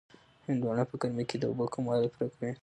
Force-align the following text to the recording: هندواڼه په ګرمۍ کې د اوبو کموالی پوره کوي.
هندواڼه 0.45 0.83
په 0.89 0.95
ګرمۍ 1.01 1.25
کې 1.29 1.37
د 1.39 1.43
اوبو 1.49 1.65
کموالی 1.73 2.09
پوره 2.13 2.27
کوي. 2.33 2.51